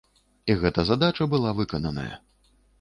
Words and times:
І 0.53 0.55
гэта 0.63 0.85
задача 0.87 1.29
была 1.35 1.55
выкананая. 1.61 2.11